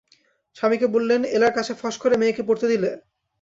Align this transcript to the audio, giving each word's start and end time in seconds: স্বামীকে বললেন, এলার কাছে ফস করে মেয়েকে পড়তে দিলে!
স্বামীকে 0.55 0.87
বললেন, 0.95 1.21
এলার 1.35 1.53
কাছে 1.57 1.73
ফস 1.81 1.95
করে 2.03 2.15
মেয়েকে 2.17 2.43
পড়তে 2.47 2.65
দিলে! 2.73 2.91